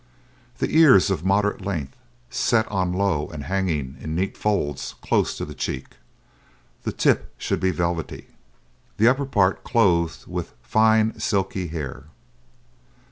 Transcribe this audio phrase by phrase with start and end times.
[0.57, 1.95] The ears of moderate length,
[2.31, 5.97] set on low and hanging in neat folds close to the cheek;
[6.81, 8.29] the tip should be velvety,
[8.97, 12.05] the upper part clothed with fine silky hair.